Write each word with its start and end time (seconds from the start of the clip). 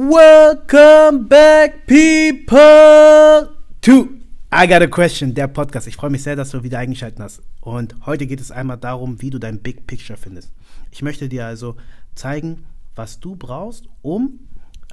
Welcome 0.00 1.26
back, 1.26 1.88
people, 1.88 3.48
to 3.80 4.08
I 4.54 4.68
Got 4.68 4.82
a 4.82 4.86
Question, 4.86 5.34
der 5.34 5.48
Podcast. 5.48 5.88
Ich 5.88 5.96
freue 5.96 6.10
mich 6.10 6.22
sehr, 6.22 6.36
dass 6.36 6.50
du 6.50 6.62
wieder 6.62 6.78
eingeschaltet 6.78 7.18
hast. 7.18 7.42
Und 7.60 7.96
heute 8.06 8.28
geht 8.28 8.40
es 8.40 8.52
einmal 8.52 8.78
darum, 8.78 9.20
wie 9.20 9.30
du 9.30 9.40
dein 9.40 9.58
Big 9.58 9.88
Picture 9.88 10.16
findest. 10.16 10.52
Ich 10.92 11.02
möchte 11.02 11.28
dir 11.28 11.46
also 11.46 11.74
zeigen, 12.14 12.64
was 12.94 13.18
du 13.18 13.34
brauchst, 13.34 13.88
um 14.00 14.38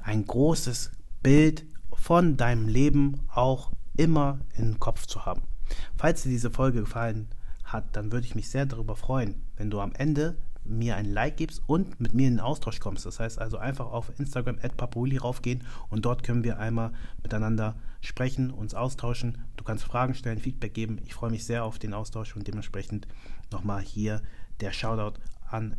ein 0.02 0.24
großes 0.24 0.90
Bild 1.22 1.64
von 1.94 2.36
deinem 2.36 2.66
Leben 2.66 3.20
auch 3.32 3.70
immer 3.96 4.40
im 4.56 4.80
Kopf 4.80 5.06
zu 5.06 5.24
haben. 5.24 5.42
Falls 5.96 6.24
dir 6.24 6.30
diese 6.30 6.50
Folge 6.50 6.80
gefallen 6.80 7.28
hat, 7.62 7.84
dann 7.94 8.10
würde 8.10 8.26
ich 8.26 8.34
mich 8.34 8.48
sehr 8.48 8.66
darüber 8.66 8.96
freuen, 8.96 9.36
wenn 9.56 9.70
du 9.70 9.78
am 9.78 9.92
Ende 9.92 10.36
mir 10.68 10.96
ein 10.96 11.06
Like 11.06 11.36
gibst 11.36 11.62
und 11.66 12.00
mit 12.00 12.14
mir 12.14 12.28
in 12.28 12.34
den 12.34 12.40
Austausch 12.40 12.80
kommst. 12.80 13.06
Das 13.06 13.20
heißt 13.20 13.38
also 13.38 13.58
einfach 13.58 13.86
auf 13.86 14.12
Instagram 14.18 14.58
at 14.62 14.76
Papuli 14.76 15.16
raufgehen 15.16 15.64
und 15.88 16.04
dort 16.04 16.22
können 16.22 16.44
wir 16.44 16.58
einmal 16.58 16.92
miteinander 17.22 17.76
sprechen, 18.00 18.50
uns 18.50 18.74
austauschen. 18.74 19.38
Du 19.56 19.64
kannst 19.64 19.84
Fragen 19.84 20.14
stellen, 20.14 20.38
Feedback 20.38 20.74
geben. 20.74 20.98
Ich 21.04 21.14
freue 21.14 21.30
mich 21.30 21.44
sehr 21.44 21.64
auf 21.64 21.78
den 21.78 21.94
Austausch 21.94 22.36
und 22.36 22.46
dementsprechend 22.46 23.06
nochmal 23.50 23.82
hier 23.82 24.22
der 24.60 24.72
Shoutout 24.72 25.20
an 25.50 25.76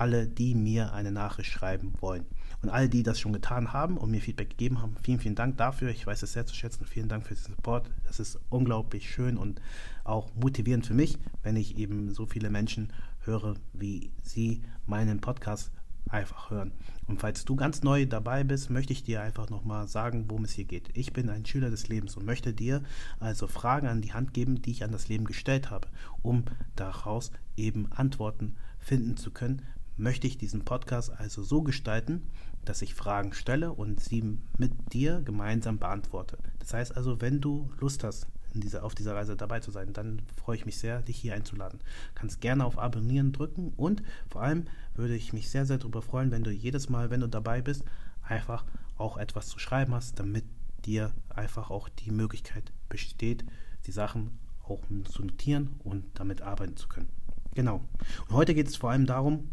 alle, 0.00 0.26
die 0.26 0.54
mir 0.54 0.92
eine 0.94 1.12
Nachricht 1.12 1.50
schreiben 1.50 1.92
wollen. 2.00 2.24
Und 2.62 2.70
alle, 2.70 2.88
die 2.88 3.02
das 3.02 3.18
schon 3.18 3.32
getan 3.32 3.72
haben 3.72 3.96
und 3.96 4.10
mir 4.10 4.20
Feedback 4.20 4.50
gegeben 4.50 4.80
haben, 4.82 4.96
vielen, 5.02 5.18
vielen 5.18 5.34
Dank 5.34 5.56
dafür. 5.56 5.90
Ich 5.90 6.06
weiß 6.06 6.22
es 6.22 6.32
sehr 6.32 6.46
zu 6.46 6.54
schätzen. 6.54 6.84
Vielen 6.84 7.08
Dank 7.08 7.26
für 7.26 7.34
den 7.34 7.42
Support. 7.42 7.90
Das 8.04 8.20
ist 8.20 8.38
unglaublich 8.48 9.10
schön 9.10 9.36
und 9.36 9.60
auch 10.04 10.34
motivierend 10.34 10.86
für 10.86 10.94
mich, 10.94 11.18
wenn 11.42 11.56
ich 11.56 11.76
eben 11.78 12.12
so 12.12 12.26
viele 12.26 12.50
Menschen 12.50 12.92
höre, 13.24 13.54
wie 13.72 14.10
sie 14.22 14.62
meinen 14.86 15.20
Podcast 15.20 15.70
einfach 16.08 16.50
hören. 16.50 16.72
Und 17.06 17.20
falls 17.20 17.44
du 17.44 17.56
ganz 17.56 17.82
neu 17.82 18.06
dabei 18.06 18.44
bist, 18.44 18.70
möchte 18.70 18.92
ich 18.92 19.02
dir 19.02 19.22
einfach 19.22 19.50
nochmal 19.50 19.88
sagen, 19.88 20.26
worum 20.28 20.44
es 20.44 20.52
hier 20.52 20.64
geht. 20.64 20.88
Ich 20.94 21.12
bin 21.12 21.28
ein 21.28 21.46
Schüler 21.46 21.70
des 21.70 21.88
Lebens 21.88 22.16
und 22.16 22.24
möchte 22.24 22.52
dir 22.52 22.82
also 23.18 23.46
Fragen 23.46 23.86
an 23.86 24.02
die 24.02 24.12
Hand 24.12 24.34
geben, 24.34 24.62
die 24.62 24.72
ich 24.72 24.84
an 24.84 24.92
das 24.92 25.08
Leben 25.08 25.24
gestellt 25.24 25.70
habe, 25.70 25.88
um 26.22 26.44
daraus 26.76 27.30
eben 27.56 27.90
Antworten 27.92 28.56
finden 28.78 29.16
zu 29.16 29.30
können. 29.30 29.62
Möchte 29.96 30.26
ich 30.26 30.38
diesen 30.38 30.64
Podcast 30.64 31.10
also 31.10 31.42
so 31.42 31.62
gestalten, 31.62 32.26
dass 32.64 32.82
ich 32.82 32.94
Fragen 32.94 33.32
stelle 33.32 33.72
und 33.72 34.00
sie 34.00 34.38
mit 34.58 34.72
dir 34.92 35.20
gemeinsam 35.22 35.78
beantworte. 35.78 36.38
Das 36.58 36.74
heißt 36.74 36.96
also, 36.96 37.20
wenn 37.20 37.40
du 37.40 37.70
Lust 37.80 38.04
hast, 38.04 38.26
dieser, 38.54 38.84
auf 38.84 38.94
dieser 38.94 39.14
Reise 39.14 39.36
dabei 39.36 39.60
zu 39.60 39.70
sein, 39.70 39.92
dann 39.92 40.22
freue 40.36 40.56
ich 40.56 40.66
mich 40.66 40.78
sehr, 40.78 41.02
dich 41.02 41.16
hier 41.16 41.34
einzuladen. 41.34 41.80
Kannst 42.14 42.40
gerne 42.40 42.64
auf 42.64 42.78
Abonnieren 42.78 43.32
drücken 43.32 43.72
und 43.76 44.02
vor 44.28 44.42
allem 44.42 44.64
würde 44.94 45.14
ich 45.14 45.32
mich 45.32 45.50
sehr, 45.50 45.66
sehr 45.66 45.78
darüber 45.78 46.02
freuen, 46.02 46.30
wenn 46.30 46.44
du 46.44 46.50
jedes 46.50 46.88
Mal, 46.88 47.10
wenn 47.10 47.20
du 47.20 47.28
dabei 47.28 47.62
bist, 47.62 47.84
einfach 48.22 48.64
auch 48.96 49.16
etwas 49.16 49.48
zu 49.48 49.58
schreiben 49.58 49.94
hast, 49.94 50.18
damit 50.18 50.44
dir 50.84 51.12
einfach 51.28 51.70
auch 51.70 51.88
die 51.88 52.10
Möglichkeit 52.10 52.72
besteht, 52.88 53.44
die 53.86 53.92
Sachen 53.92 54.38
auch 54.64 54.82
zu 55.08 55.22
notieren 55.22 55.76
und 55.84 56.04
damit 56.14 56.42
arbeiten 56.42 56.76
zu 56.76 56.88
können. 56.88 57.08
Genau. 57.54 57.82
Und 58.28 58.36
heute 58.36 58.54
geht 58.54 58.68
es 58.68 58.76
vor 58.76 58.90
allem 58.90 59.06
darum, 59.06 59.48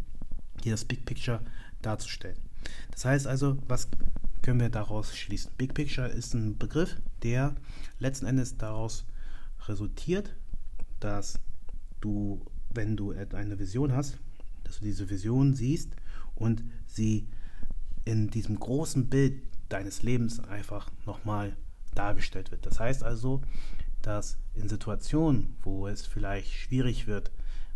dir 0.63 0.71
das 0.71 0.85
Big 0.85 1.05
Picture 1.05 1.41
darzustellen. 1.81 2.37
Das 2.91 3.05
heißt 3.05 3.27
also, 3.27 3.57
was 3.67 3.87
können 4.41 4.59
wir 4.59 4.69
daraus 4.69 5.15
schließen? 5.15 5.51
Big 5.57 5.73
Picture 5.73 6.07
ist 6.07 6.33
ein 6.33 6.57
Begriff, 6.57 6.95
der 7.23 7.55
letzten 7.99 8.25
Endes 8.25 8.57
daraus 8.57 9.05
resultiert, 9.67 10.35
dass 10.99 11.39
du, 12.01 12.45
wenn 12.73 12.95
du 12.95 13.11
eine 13.11 13.59
Vision 13.59 13.93
hast, 13.93 14.17
dass 14.63 14.79
du 14.79 14.85
diese 14.85 15.09
Vision 15.09 15.53
siehst 15.53 15.95
und 16.35 16.63
sie 16.85 17.27
in 18.05 18.29
diesem 18.29 18.59
großen 18.59 19.09
Bild 19.09 19.43
deines 19.69 20.01
Lebens 20.01 20.39
einfach 20.39 20.89
nochmal 21.05 21.55
dargestellt 21.93 22.51
wird. 22.51 22.65
Das 22.65 22.79
heißt 22.79 23.03
also, 23.03 23.41
dass 24.01 24.37
in 24.53 24.69
Situationen, 24.69 25.55
wo 25.63 25.87
es 25.87 26.05
vielleicht 26.05 26.53
schwierig 26.53 27.07
wird, 27.07 27.31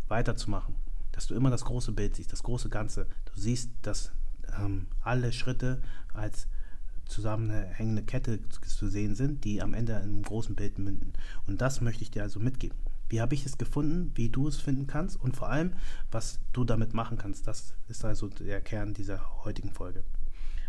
weiterzumachen, 0.08 0.74
dass 1.10 1.26
du 1.26 1.34
immer 1.34 1.50
das 1.50 1.64
große 1.64 1.92
Bild 1.92 2.16
siehst, 2.16 2.32
das 2.32 2.42
große 2.42 2.70
Ganze. 2.70 3.06
Du 3.26 3.38
siehst, 3.38 3.70
dass 3.82 4.12
ähm, 4.58 4.86
alle 5.02 5.32
Schritte 5.32 5.82
als 6.14 6.46
zusammenhängende 7.12 8.02
Kette 8.02 8.40
zu 8.48 8.88
sehen 8.88 9.14
sind, 9.14 9.44
die 9.44 9.62
am 9.62 9.74
Ende 9.74 9.92
in 9.94 10.02
einem 10.02 10.22
großen 10.22 10.56
Bild 10.56 10.78
münden. 10.78 11.12
Und 11.46 11.60
das 11.60 11.80
möchte 11.80 12.02
ich 12.02 12.10
dir 12.10 12.22
also 12.22 12.40
mitgeben. 12.40 12.76
Wie 13.08 13.20
habe 13.20 13.34
ich 13.34 13.44
es 13.44 13.58
gefunden, 13.58 14.10
wie 14.14 14.30
du 14.30 14.48
es 14.48 14.60
finden 14.60 14.86
kannst 14.86 15.20
und 15.20 15.36
vor 15.36 15.50
allem, 15.50 15.74
was 16.10 16.40
du 16.52 16.64
damit 16.64 16.94
machen 16.94 17.18
kannst. 17.18 17.46
Das 17.46 17.74
ist 17.88 18.04
also 18.04 18.28
der 18.28 18.60
Kern 18.62 18.94
dieser 18.94 19.44
heutigen 19.44 19.70
Folge. 19.70 20.02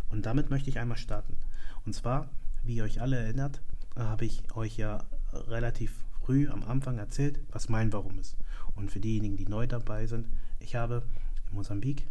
Und 0.10 0.26
damit 0.26 0.50
möchte 0.50 0.70
ich 0.70 0.78
einmal 0.78 0.98
starten. 0.98 1.38
Und 1.86 1.94
zwar, 1.94 2.30
wie 2.64 2.76
ihr 2.76 2.84
euch 2.84 3.02
alle 3.02 3.18
erinnert, 3.18 3.62
habe 3.96 4.26
ich 4.26 4.44
euch 4.56 4.78
ja 4.78 5.06
relativ 5.32 6.04
früh 6.20 6.50
am 6.50 6.64
Anfang 6.64 6.98
erzählt, 6.98 7.40
was 7.52 7.70
mein 7.70 7.94
Warum 7.94 8.20
ist. 8.20 8.36
Und 8.76 8.92
für 8.92 9.00
diejenigen, 9.00 9.38
die 9.38 9.48
neu 9.48 9.68
dabei 9.68 10.06
sind, 10.06 10.28
ich 10.60 10.76
habe 10.76 11.04
in 11.50 11.56
Mosambik 11.56 12.08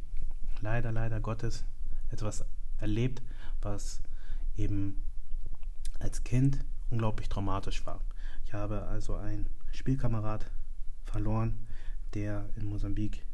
leider, 0.62 0.92
leider 0.92 1.20
Gottes 1.20 1.64
etwas 2.10 2.44
erlebt, 2.78 3.22
was 3.60 4.00
eben 4.56 5.02
als 5.98 6.24
Kind 6.24 6.64
unglaublich 6.90 7.28
traumatisch 7.28 7.84
war. 7.86 8.00
Ich 8.44 8.52
habe 8.52 8.82
also 8.82 9.14
einen 9.14 9.46
Spielkamerad 9.72 10.50
verloren, 11.04 11.66
der 12.14 12.48
in 12.56 12.66
Mosambik 12.66 13.24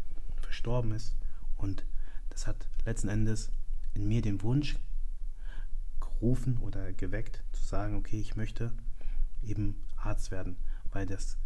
verstorben 0.41 0.93
ist 0.93 1.17
und 1.57 1.85
das 2.31 2.47
hat 2.47 2.69
letzten 2.85 3.09
Endes 3.09 3.51
in 3.95 4.07
mir 4.07 4.23
den 4.23 4.43
Wunsch 4.43 4.79
gerufen 6.01 6.59
oder 6.59 6.93
geweckt, 6.93 7.43
zu 7.53 7.65
sagen, 7.65 7.97
okay, 7.97 8.21
ich 8.21 8.37
möchte 8.37 8.73
eben 9.43 9.83
Arzt 9.97 10.31
werden, 10.31 10.57
weil 10.93 11.07
das 11.07 11.37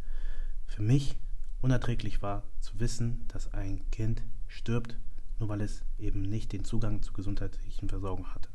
für 0.66 0.82
mich 0.82 1.18
unerträglich 1.60 2.22
war 2.22 2.42
zu 2.60 2.78
wissen, 2.78 3.24
dass 3.28 3.52
ein 3.52 3.88
Kind 3.90 4.22
stirbt, 4.48 4.98
nur 5.38 5.48
weil 5.48 5.60
es 5.60 5.82
eben 5.98 6.22
nicht 6.22 6.52
den 6.52 6.64
Zugang 6.64 7.02
zur 7.02 7.14
gesundheitlichen 7.14 7.88
Versorgung 7.88 8.34
hatte. 8.34 8.51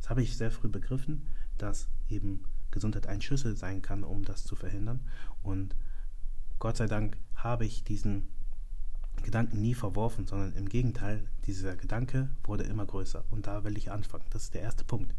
Das 0.00 0.10
habe 0.10 0.22
ich 0.22 0.36
sehr 0.36 0.50
früh 0.50 0.68
begriffen, 0.68 1.26
dass 1.58 1.88
eben 2.08 2.44
Gesundheit 2.70 3.06
ein 3.06 3.22
Schlüssel 3.22 3.56
sein 3.56 3.82
kann, 3.82 4.04
um 4.04 4.24
das 4.24 4.44
zu 4.44 4.56
verhindern. 4.56 5.00
Und 5.42 5.74
Gott 6.58 6.76
sei 6.76 6.86
Dank 6.86 7.16
habe 7.34 7.64
ich 7.64 7.84
diesen 7.84 8.28
Gedanken 9.22 9.60
nie 9.60 9.74
verworfen, 9.74 10.26
sondern 10.26 10.52
im 10.52 10.68
Gegenteil, 10.68 11.26
dieser 11.46 11.76
Gedanke 11.76 12.28
wurde 12.44 12.64
immer 12.64 12.86
größer. 12.86 13.24
Und 13.30 13.46
da 13.46 13.64
will 13.64 13.76
ich 13.76 13.90
anfangen. 13.90 14.24
Das 14.30 14.44
ist 14.44 14.54
der 14.54 14.62
erste 14.62 14.84
Punkt. 14.84 15.14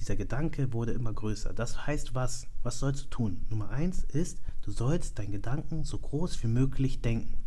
Dieser 0.00 0.16
Gedanke 0.16 0.72
wurde 0.72 0.92
immer 0.92 1.12
größer. 1.12 1.52
Das 1.52 1.86
heißt 1.86 2.14
was? 2.14 2.46
Was 2.62 2.78
sollst 2.78 3.04
du 3.04 3.08
tun? 3.08 3.46
Nummer 3.50 3.70
eins 3.70 4.04
ist, 4.04 4.40
du 4.62 4.70
sollst 4.70 5.18
deinen 5.18 5.32
Gedanken 5.32 5.84
so 5.84 5.98
groß 5.98 6.42
wie 6.42 6.48
möglich 6.48 7.00
denken. 7.00 7.43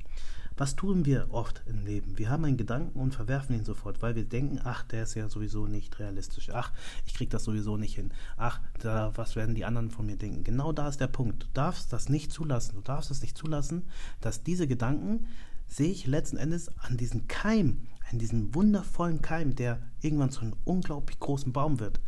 Was 0.59 0.75
tun 0.75 1.05
wir 1.05 1.27
oft 1.31 1.61
im 1.67 1.85
Leben? 1.85 2.17
Wir 2.17 2.31
haben 2.31 2.43
einen 2.43 2.57
Gedanken 2.57 2.99
und 2.99 3.13
verwerfen 3.13 3.55
ihn 3.55 3.63
sofort, 3.63 4.01
weil 4.01 4.15
wir 4.15 4.25
denken, 4.25 4.59
ach, 4.63 4.81
der 4.83 5.03
ist 5.03 5.13
ja 5.13 5.29
sowieso 5.29 5.67
nicht 5.67 5.99
realistisch. 5.99 6.49
Ach, 6.51 6.73
ich 7.05 7.13
kriege 7.13 7.29
das 7.29 7.43
sowieso 7.43 7.77
nicht 7.77 7.95
hin. 7.95 8.11
Ach, 8.37 8.59
da, 8.79 9.11
was 9.15 9.35
werden 9.35 9.53
die 9.53 9.65
anderen 9.65 9.91
von 9.91 10.07
mir 10.07 10.17
denken? 10.17 10.43
Genau 10.43 10.71
da 10.71 10.89
ist 10.89 10.99
der 10.99 11.07
Punkt. 11.07 11.43
Du 11.43 11.47
darfst 11.53 11.93
das 11.93 12.09
nicht 12.09 12.31
zulassen. 12.31 12.73
Du 12.73 12.81
darfst 12.81 13.11
es 13.11 13.21
nicht 13.21 13.37
zulassen, 13.37 13.83
dass 14.19 14.41
diese 14.41 14.67
Gedanken 14.67 15.27
sich 15.67 16.07
letzten 16.07 16.37
Endes 16.37 16.75
an 16.79 16.97
diesen 16.97 17.27
Keim, 17.27 17.87
an 18.09 18.17
diesen 18.17 18.55
wundervollen 18.55 19.21
Keim, 19.21 19.55
der 19.55 19.79
irgendwann 20.01 20.31
zu 20.31 20.41
einem 20.41 20.55
unglaublich 20.63 21.19
großen 21.19 21.53
Baum 21.53 21.79
wird, 21.79 22.01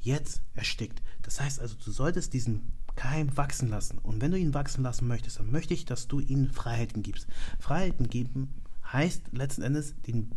jetzt 0.00 0.40
erstickt. 0.54 1.02
Das 1.20 1.38
heißt 1.38 1.60
also, 1.60 1.76
du 1.84 1.90
solltest 1.90 2.32
diesen 2.32 2.72
Keim 2.98 3.36
wachsen 3.36 3.68
lassen. 3.68 3.98
Und 3.98 4.20
wenn 4.20 4.32
du 4.32 4.36
ihn 4.36 4.54
wachsen 4.54 4.82
lassen 4.82 5.06
möchtest, 5.06 5.38
dann 5.38 5.52
möchte 5.52 5.72
ich, 5.72 5.84
dass 5.84 6.08
du 6.08 6.18
ihnen 6.18 6.50
Freiheiten 6.50 7.04
gibst. 7.04 7.28
Freiheiten 7.60 8.08
geben 8.08 8.48
heißt 8.92 9.22
letzten 9.30 9.62
Endes, 9.62 9.94
den, 10.02 10.32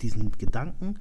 diesen 0.00 0.30
Gedanken 0.30 1.00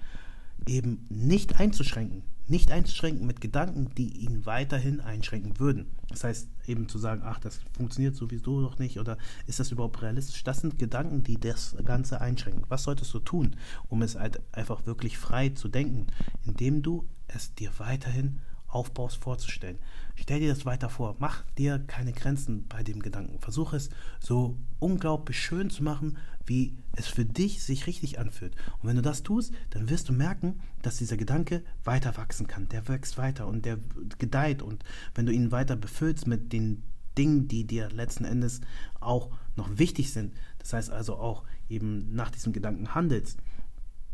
eben 0.66 1.06
nicht 1.09 1.59
einzuschränken. 1.59 2.24
Nicht 2.48 2.71
einzuschränken 2.71 3.27
mit 3.27 3.42
Gedanken, 3.42 3.94
die 3.95 4.25
ihn 4.25 4.48
weiterhin 4.48 5.01
einschränken 5.01 5.60
würden. 5.60 5.86
Das 6.10 6.24
heißt, 6.24 6.48
eben 6.65 6.89
zu 6.89 6.98
sagen, 6.98 7.21
ach, 7.24 7.38
das 7.38 7.60
funktioniert 7.77 8.15
sowieso 8.15 8.60
noch 8.60 8.80
nicht 8.80 9.00
oder 9.00 9.19
ist 9.45 9.60
das 9.60 9.71
überhaupt 9.71 10.01
realistisch? 10.01 10.44
Das 10.44 10.62
sind 10.62 10.80
Gedanken, 10.80 11.24
die 11.24 11.39
das 11.39 11.75
Ganze 11.86 12.21
einschränken. 12.21 12.65
Was 12.69 12.83
solltest 12.83 13.13
du 13.13 13.19
tun, 13.19 13.56
um 13.88 14.01
es 14.01 14.15
halt 14.15 14.42
einfach 14.51 14.88
wirklich 14.88 15.19
frei 15.19 15.50
zu 15.50 15.68
denken? 15.68 16.07
Indem 16.44 16.81
du 16.81 17.07
es 17.27 17.54
dir 17.54 17.69
weiterhin 17.77 18.39
aufbaust, 18.74 19.18
vorzustellen. 19.18 19.78
Stell 20.16 20.40
dir 20.40 20.50
das 20.50 20.66
weiter 20.66 20.90
vor. 20.90 21.16
Mach 21.20 21.44
dir 21.58 21.80
keine 21.80 22.14
Grenzen 22.14 22.68
bei 22.68 22.84
dem 22.84 23.02
Gedanken. 23.02 23.40
Versuch 23.40 23.74
es 23.74 23.90
so 24.20 24.58
unglaublich 24.80 25.40
schön 25.40 25.70
zu 25.70 25.84
machen, 25.84 26.18
wie 26.46 26.75
es 26.96 27.08
für 27.08 27.25
dich 27.25 27.64
sich 27.64 27.88
richtig 27.88 28.20
anfühlt. 28.20 28.56
Und 28.80 28.90
wenn 28.90 28.96
du 28.96 29.02
das 29.02 29.24
tust, 29.24 29.54
dann 29.70 29.90
wirst 29.90 30.10
du 30.10 30.14
merken, 30.14 30.60
dass 30.81 30.98
dieser 30.98 31.18
Gedanke 31.18 31.64
weiter 31.84 32.18
wachsen 32.18 32.48
kann. 32.48 32.68
Der 32.70 32.88
wächst 32.88 33.18
weiter 33.18 33.48
und 33.48 33.66
der 33.66 33.78
gedeiht. 34.18 34.62
Und 34.62 34.84
wenn 35.16 35.25
du 35.25 35.31
ihn 35.31 35.52
weiter 35.52 35.75
befüllst 35.75 36.28
mit 36.28 36.52
den 36.52 36.84
Dingen, 37.18 37.48
die 37.48 37.66
dir 37.66 37.90
letzten 37.90 38.25
Endes 38.25 38.62
auch 39.00 39.30
noch 39.56 39.78
wichtig 39.78 40.12
sind, 40.12 40.34
das 40.60 40.74
heißt 40.74 40.90
also 40.90 41.16
auch 41.16 41.44
eben 41.70 42.14
nach 42.14 42.31
diesem 42.31 42.54
Gedanken 42.54 42.96
handelst, 42.96 43.40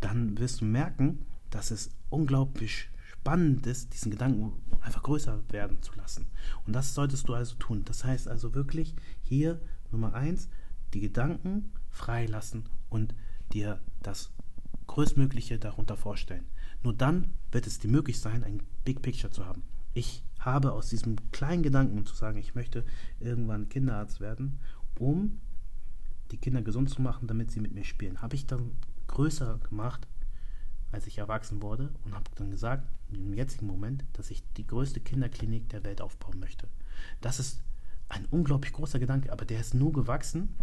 dann 0.02 0.38
wirst 0.38 0.62
du 0.62 0.66
merken, 0.66 1.26
dass 1.50 1.72
es 1.72 1.90
unglaublich 2.10 2.90
spannend 3.20 3.68
ist, 3.68 3.94
diesen 3.94 4.12
Gedanken 4.12 4.54
einfach 4.82 5.04
größer 5.04 5.44
werden 5.50 5.82
zu 5.82 5.94
lassen. 5.96 6.28
Und 6.66 6.74
das 6.74 6.94
solltest 6.94 7.28
du 7.28 7.34
also 7.34 7.56
tun. 7.56 7.84
Das 7.86 8.04
heißt 8.06 8.28
also 8.28 8.56
wirklich 8.56 8.96
hier 9.22 9.60
Nummer 9.92 10.14
eins, 10.14 10.50
die 10.94 11.02
Gedanken 11.02 11.72
freilassen 11.90 12.70
und 12.90 13.14
dir 13.52 13.82
das 14.02 14.32
Größtmögliche 14.88 15.60
darunter 15.60 15.98
vorstellen. 15.98 16.46
Nur 16.82 16.94
dann 16.94 17.34
wird 17.52 17.68
es 17.68 17.80
dir 17.80 17.90
möglich 17.90 18.20
sein, 18.20 18.44
ein 18.44 18.64
Big 18.86 19.02
Picture 19.02 19.32
zu 19.32 19.46
haben. 19.46 19.64
Ich 19.94 20.24
habe 20.40 20.72
aus 20.72 20.88
diesem 20.88 21.18
kleinen 21.32 21.64
Gedanken 21.64 22.06
zu 22.06 22.16
sagen, 22.16 22.38
ich 22.38 22.56
möchte 22.56 22.86
irgendwann 23.20 23.68
Kinderarzt 23.68 24.22
werden, 24.22 24.60
um 24.98 25.42
die 26.32 26.38
Kinder 26.38 26.62
gesund 26.62 26.90
zu 26.90 27.02
machen, 27.02 27.28
damit 27.28 27.52
sie 27.52 27.60
mit 27.60 27.74
mir 27.74 27.84
spielen, 27.84 28.22
habe 28.22 28.36
ich 28.36 28.46
dann 28.46 28.72
größer 29.08 29.60
gemacht, 29.70 30.08
als 30.92 31.08
ich 31.08 31.18
erwachsen 31.18 31.62
wurde 31.62 31.92
und 32.06 32.14
habe 32.14 32.30
dann 32.36 32.52
gesagt, 32.52 32.88
im 33.12 33.34
jetzigen 33.34 33.68
Moment, 33.68 34.06
dass 34.14 34.32
ich 34.32 34.44
die 34.58 34.68
größte 34.68 35.00
Kinderklinik 35.00 35.70
der 35.70 35.84
Welt 35.84 36.02
aufbauen 36.02 36.40
möchte. 36.40 36.68
Das 37.22 37.40
ist 37.40 37.62
ein 38.08 38.26
unglaublich 38.32 38.74
großer 38.74 39.00
Gedanke, 39.00 39.32
aber 39.32 39.46
der 39.46 39.60
ist 39.60 39.74
nur 39.74 39.94
gewachsen, 39.94 40.56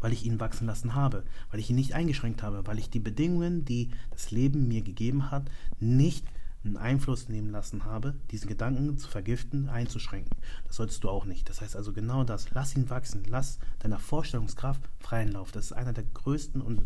weil 0.00 0.12
ich 0.12 0.24
ihn 0.24 0.38
wachsen 0.38 0.66
lassen 0.66 0.94
habe, 0.94 1.24
weil 1.50 1.60
ich 1.60 1.70
ihn 1.70 1.76
nicht 1.76 1.94
eingeschränkt 1.94 2.42
habe, 2.42 2.66
weil 2.66 2.78
ich 2.78 2.90
die 2.90 3.00
Bedingungen, 3.00 3.64
die 3.64 3.90
das 4.10 4.30
Leben 4.30 4.68
mir 4.68 4.82
gegeben 4.82 5.30
hat, 5.30 5.50
nicht 5.80 6.24
einen 6.64 6.76
Einfluss 6.76 7.28
nehmen 7.28 7.50
lassen 7.50 7.84
habe, 7.84 8.14
diesen 8.30 8.48
Gedanken 8.48 8.98
zu 8.98 9.08
vergiften, 9.08 9.68
einzuschränken. 9.68 10.36
Das 10.66 10.76
solltest 10.76 11.02
du 11.04 11.08
auch 11.08 11.24
nicht. 11.24 11.48
Das 11.48 11.60
heißt 11.60 11.76
also 11.76 11.92
genau 11.92 12.24
das. 12.24 12.50
Lass 12.52 12.76
ihn 12.76 12.90
wachsen. 12.90 13.22
Lass 13.28 13.58
deiner 13.78 13.98
Vorstellungskraft 13.98 14.82
freien 14.98 15.32
Lauf. 15.32 15.52
Das 15.52 15.66
ist 15.66 15.72
einer 15.72 15.92
der 15.92 16.04
größten 16.04 16.60
und 16.60 16.82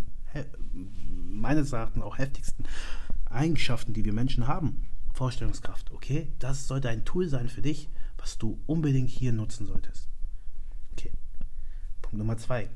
meines 1.30 1.72
Erachtens 1.72 2.02
auch 2.02 2.18
heftigsten 2.18 2.64
Eigenschaften, 3.26 3.92
die 3.92 4.04
wir 4.04 4.12
Menschen 4.12 4.46
haben. 4.46 4.86
Vorstellungskraft. 5.12 5.92
Okay, 5.92 6.32
das 6.38 6.66
sollte 6.66 6.88
ein 6.88 7.04
Tool 7.04 7.28
sein 7.28 7.48
für 7.48 7.62
dich, 7.62 7.88
was 8.16 8.38
du 8.38 8.58
unbedingt 8.66 9.10
hier 9.10 9.32
nutzen 9.32 9.66
solltest. 9.66 10.08
Okay. 10.92 11.12
Punkt 12.00 12.18
Nummer 12.18 12.38
zwei. 12.38 12.70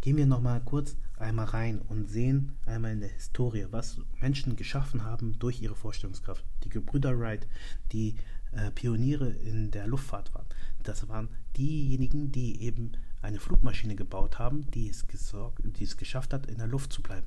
Gehen 0.00 0.16
wir 0.16 0.26
nochmal 0.26 0.60
kurz 0.64 0.96
einmal 1.18 1.46
rein 1.46 1.80
und 1.80 2.08
sehen 2.08 2.52
einmal 2.64 2.92
in 2.92 3.00
der 3.00 3.08
Historie, 3.08 3.66
was 3.70 4.00
Menschen 4.20 4.56
geschaffen 4.56 5.04
haben 5.04 5.38
durch 5.38 5.60
ihre 5.60 5.74
Vorstellungskraft. 5.74 6.44
Die 6.64 6.68
Gebrüder 6.68 7.18
Wright, 7.18 7.46
die 7.92 8.16
äh, 8.52 8.70
Pioniere 8.70 9.28
in 9.30 9.70
der 9.70 9.86
Luftfahrt 9.86 10.34
waren. 10.34 10.46
Das 10.82 11.08
waren 11.08 11.28
diejenigen, 11.56 12.30
die 12.30 12.62
eben 12.62 12.92
eine 13.26 13.40
Flugmaschine 13.40 13.96
gebaut 13.96 14.38
haben, 14.38 14.70
die 14.70 14.88
es, 14.88 15.06
gesorgt, 15.06 15.60
die 15.64 15.84
es 15.84 15.96
geschafft 15.96 16.32
hat, 16.32 16.46
in 16.46 16.58
der 16.58 16.68
Luft 16.68 16.92
zu 16.92 17.02
bleiben. 17.02 17.26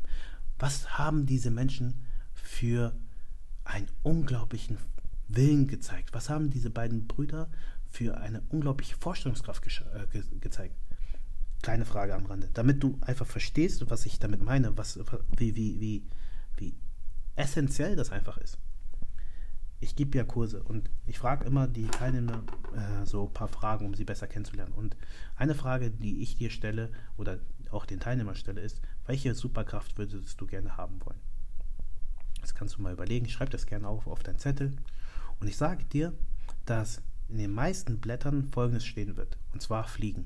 Was 0.57 0.97
haben 0.97 1.25
diese 1.25 1.51
Menschen 1.51 2.05
für 2.33 2.97
einen 3.65 3.89
unglaublichen 4.01 4.77
Willen 5.27 5.67
gezeigt? 5.67 6.13
Was 6.13 6.29
haben 6.29 6.49
diese 6.49 6.69
beiden 6.69 7.05
Brüder 7.05 7.49
für 7.89 8.17
eine 8.17 8.41
unglaubliche 8.49 8.95
Vorstellungskraft 8.95 9.65
äh, 9.65 10.07
ge 10.11 10.23
gezeigt? 10.39 10.75
Kleine 11.61 11.85
Frage 11.85 12.15
am 12.15 12.25
Rande. 12.25 12.49
Damit 12.53 12.81
du 12.81 12.97
einfach 13.01 13.27
verstehst, 13.27 13.89
was 13.89 14.05
ich 14.05 14.19
damit 14.19 14.41
meine, 14.41 14.77
was, 14.77 14.97
wie, 15.37 15.55
wie, 15.57 15.79
wie, 15.81 16.03
wie 16.55 16.75
essentiell 17.35 17.97
das 17.97 18.11
einfach 18.11 18.37
ist. 18.37 18.57
Ich 19.81 19.95
gebe 19.95 20.17
ja 20.17 20.23
Kurse 20.25 20.61
und 20.63 20.89
ich 21.07 21.17
frage 21.17 21.45
immer 21.45 21.67
die 21.67 21.87
Teilnehmer 21.87 22.43
äh, 22.75 23.05
so 23.05 23.27
ein 23.27 23.33
paar 23.33 23.47
Fragen, 23.47 23.85
um 23.85 23.93
sie 23.93 24.03
besser 24.03 24.27
kennenzulernen. 24.27 24.73
Und 24.73 24.97
eine 25.35 25.55
Frage, 25.55 25.89
die 25.89 26.21
ich 26.21 26.35
dir 26.35 26.49
stelle 26.49 26.91
oder 27.17 27.39
auch 27.71 27.85
den 27.85 27.99
Teilnehmer 27.99 28.35
stelle, 28.35 28.61
ist, 28.61 28.81
welche 29.05 29.33
Superkraft 29.35 29.97
würdest 29.97 30.39
du 30.41 30.47
gerne 30.47 30.75
haben 30.75 30.99
wollen? 31.05 31.19
Das 32.41 32.55
kannst 32.55 32.77
du 32.77 32.81
mal 32.81 32.93
überlegen. 32.93 33.29
Schreib 33.29 33.51
das 33.51 33.67
gerne 33.67 33.87
auf 33.87 34.07
auf 34.07 34.23
deinen 34.23 34.39
Zettel. 34.39 34.75
Und 35.39 35.47
ich 35.47 35.57
sage 35.57 35.85
dir, 35.85 36.13
dass 36.65 37.01
in 37.29 37.37
den 37.37 37.51
meisten 37.51 37.99
Blättern 37.99 38.49
Folgendes 38.51 38.85
stehen 38.85 39.15
wird. 39.15 39.37
Und 39.53 39.61
zwar 39.61 39.85
Fliegen. 39.85 40.25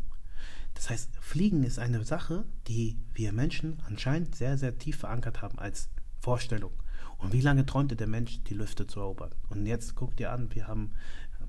Das 0.74 0.90
heißt, 0.90 1.12
Fliegen 1.20 1.64
ist 1.64 1.80
eine 1.80 2.04
Sache, 2.04 2.46
die 2.68 2.98
wir 3.14 3.32
Menschen 3.32 3.82
anscheinend 3.86 4.36
sehr, 4.36 4.58
sehr 4.58 4.78
tief 4.78 4.98
verankert 4.98 5.42
haben 5.42 5.60
als 5.60 5.90
Vorstellung. 6.20 6.72
Und 7.24 7.32
wie 7.32 7.42
lange 7.42 7.66
träumte 7.66 7.96
der 7.96 8.08
Mensch, 8.08 8.44
die 8.44 8.54
Lüfte 8.54 8.86
zu 8.86 9.00
erobern? 9.00 9.32
Und 9.50 9.66
jetzt 9.66 9.96
guck 9.96 10.16
dir 10.18 10.32
an, 10.32 10.54
wir 10.54 10.68
haben 10.68 10.92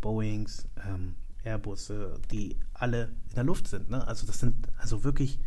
Boeings, 0.00 0.68
ähm, 0.86 1.16
Airbusse, 1.42 2.20
die 2.30 2.56
alle 2.72 3.14
in 3.28 3.34
der 3.34 3.44
Luft 3.44 3.68
sind. 3.68 3.90
Ne? 3.90 4.06
Also 4.06 4.26
das 4.26 4.38
sind 4.38 4.68
also 4.78 5.04
wirklich 5.04 5.40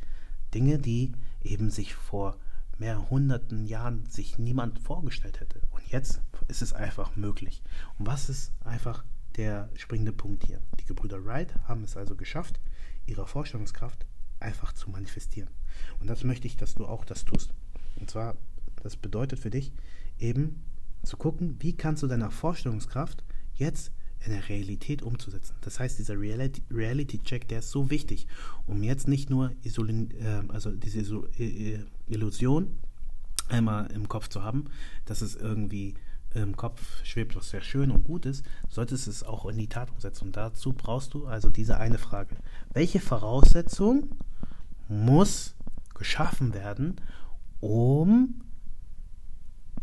Dinge, 0.54 0.78
die 0.78 1.14
eben 1.44 1.70
sich 1.70 1.96
vor 1.96 2.38
mehreren 2.78 3.10
hunderten 3.10 3.66
Jahren 3.66 4.06
sich 4.06 4.38
niemand 4.38 4.80
vorgestellt 4.80 5.40
hätte. 5.40 5.62
Und 5.72 5.82
jetzt 5.88 6.22
ist 6.48 6.62
es 6.62 6.74
einfach 6.74 7.16
möglich. 7.16 7.64
Und 7.98 8.06
was 8.06 8.30
ist 8.30 8.52
einfach 8.64 9.04
der 9.38 9.70
springende 9.76 10.14
Punkt 10.14 10.46
hier? 10.46 10.62
Die 10.80 10.86
Gebrüder 10.86 11.24
Wright 11.26 11.56
haben 11.68 11.84
es 11.84 11.98
also 11.98 12.16
geschafft, 12.16 12.60
ihre 13.06 13.26
Vorstellungskraft 13.26 14.06
einfach 14.40 14.74
zu 14.74 14.90
manifestieren. 14.90 15.50
Und 16.00 16.08
das 16.08 16.24
möchte 16.24 16.48
ich, 16.48 16.58
dass 16.58 16.76
du 16.76 16.86
auch 16.86 17.06
das 17.06 17.26
tust. 17.26 17.54
Und 17.96 18.10
zwar, 18.10 18.36
das 18.84 18.96
bedeutet 18.96 19.40
für 19.40 19.50
dich 19.50 19.74
eben 20.20 20.64
zu 21.04 21.18
gucken, 21.18 21.56
wie 21.60 21.74
kannst 21.74 22.04
du 22.04 22.08
deiner 22.08 22.32
Vorstellungskraft 22.32 23.24
jetzt 23.56 23.92
in 24.26 24.32
der 24.32 24.50
Realität 24.50 25.02
umzusetzen. 25.04 25.56
Das 25.62 25.80
heißt, 25.80 26.00
dieser 26.00 26.16
Reality-Check, 26.20 27.48
der 27.48 27.60
ist 27.60 27.72
so 27.72 27.90
wichtig, 27.90 28.28
um 28.66 28.84
jetzt 28.84 29.08
nicht 29.08 29.30
nur 29.30 29.52
Isolin, 29.64 30.12
äh, 30.12 30.42
also 30.50 30.72
diese 30.72 31.00
Illusion 32.08 32.78
einmal 33.48 33.92
im 33.92 34.10
Kopf 34.10 34.28
zu 34.28 34.44
haben, 34.44 34.66
dass 35.06 35.22
es 35.22 35.36
irgendwie 35.36 35.94
im 36.34 36.58
Kopf 36.58 37.04
schwebt, 37.06 37.36
was 37.36 37.50
sehr 37.50 37.62
schön 37.62 37.90
und 37.90 38.04
gut 38.04 38.26
ist, 38.26 38.44
solltest 38.70 39.08
es 39.08 39.24
auch 39.24 39.46
in 39.46 39.58
die 39.58 39.70
Tat 39.70 39.92
umsetzen. 39.92 40.26
Und 40.26 40.38
dazu 40.38 40.74
brauchst 40.74 41.14
du 41.14 41.26
also 41.26 41.50
diese 41.50 41.78
eine 41.78 41.98
Frage. 41.98 42.36
Welche 42.74 43.00
Voraussetzung 43.00 44.10
muss 44.90 45.56
geschaffen 45.96 46.54
werden, 46.54 47.00
um 47.60 48.42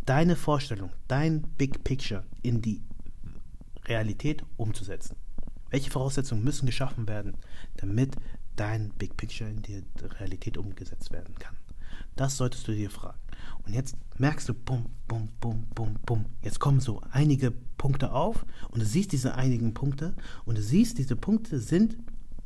deine 0.06 0.36
Vorstellung, 0.36 0.90
dein 1.08 1.42
Big 1.58 1.84
Picture 1.84 2.24
in 2.42 2.62
die 2.62 2.82
Realität 3.86 4.44
umzusetzen? 4.56 5.16
Welche 5.70 5.90
Voraussetzungen 5.90 6.44
müssen 6.44 6.66
geschaffen 6.66 7.08
werden, 7.08 7.36
damit 7.76 8.16
dein 8.56 8.90
Big 8.90 9.16
Picture 9.16 9.50
in 9.50 9.62
die 9.62 9.84
Realität 10.20 10.56
umgesetzt 10.56 11.12
werden 11.12 11.34
kann? 11.38 11.56
Das 12.16 12.36
solltest 12.36 12.68
du 12.68 12.72
dir 12.72 12.90
fragen. 12.90 13.18
Und 13.66 13.72
jetzt 13.72 13.96
merkst 14.18 14.48
du, 14.48 14.54
bum, 14.54 14.86
bum, 15.08 15.28
bum, 15.40 15.66
bum, 15.74 15.96
bum. 16.06 16.26
Jetzt 16.42 16.60
kommen 16.60 16.80
so 16.80 17.00
einige 17.10 17.50
Punkte 17.50 18.12
auf 18.12 18.46
und 18.70 18.80
du 18.80 18.86
siehst 18.86 19.12
diese 19.12 19.34
einigen 19.34 19.74
Punkte 19.74 20.14
und 20.44 20.56
du 20.56 20.62
siehst, 20.62 20.98
diese 20.98 21.16
Punkte 21.16 21.58
sind 21.58 21.96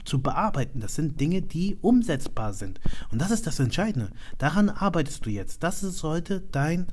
zu 0.05 0.23
bearbeiten. 0.23 0.81
Das 0.81 0.95
sind 0.95 1.21
Dinge, 1.21 1.43
die 1.43 1.77
umsetzbar 1.77 2.55
sind. 2.55 2.81
Und 3.11 3.21
das 3.21 3.31
ist 3.31 3.47
das 3.47 3.61
Entscheidende. 3.61 4.11
Daran 4.39 4.71
arbeitest 4.71 5.27
du 5.27 5.31
jetzt. 5.31 5.63
Das 5.63 5.81
sollte 5.81 6.41
dein 6.41 6.87